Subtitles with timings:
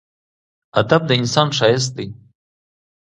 [0.79, 2.07] ادب د انسان ښایست دی.